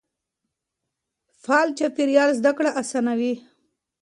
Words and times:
فعال 1.43 1.69
چاپېريال 1.79 2.29
زده 2.39 2.51
کړه 2.57 2.69
اسانوي. 2.81 3.33